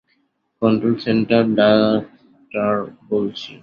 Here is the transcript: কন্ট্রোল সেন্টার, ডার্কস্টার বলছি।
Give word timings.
কন্ট্রোল 0.61 0.95
সেন্টার, 0.97 1.43
ডার্কস্টার 1.55 2.73
বলছি। 3.09 3.51